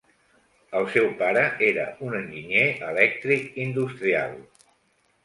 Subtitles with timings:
[0.77, 4.35] El seu pare era un enginyer elèctric industrial.